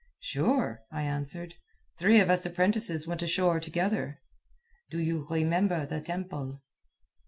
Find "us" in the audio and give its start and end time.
2.31-2.43